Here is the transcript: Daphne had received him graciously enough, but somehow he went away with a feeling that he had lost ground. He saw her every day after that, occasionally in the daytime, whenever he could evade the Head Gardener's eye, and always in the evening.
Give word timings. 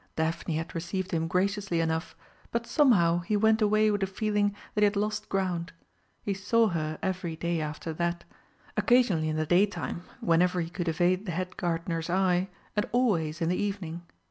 Daphne 0.15 0.55
had 0.57 0.73
received 0.73 1.11
him 1.11 1.27
graciously 1.27 1.79
enough, 1.79 2.15
but 2.51 2.65
somehow 2.65 3.19
he 3.19 3.37
went 3.37 3.61
away 3.61 3.91
with 3.91 4.01
a 4.01 4.07
feeling 4.07 4.55
that 4.73 4.81
he 4.81 4.85
had 4.85 4.95
lost 4.95 5.29
ground. 5.29 5.73
He 6.23 6.33
saw 6.33 6.69
her 6.69 6.97
every 7.03 7.35
day 7.35 7.61
after 7.61 7.93
that, 7.93 8.23
occasionally 8.75 9.29
in 9.29 9.37
the 9.37 9.45
daytime, 9.45 10.01
whenever 10.19 10.59
he 10.59 10.71
could 10.71 10.87
evade 10.87 11.27
the 11.27 11.31
Head 11.33 11.55
Gardener's 11.55 12.09
eye, 12.09 12.49
and 12.75 12.87
always 12.91 13.41
in 13.41 13.49
the 13.49 13.61
evening. 13.61 14.01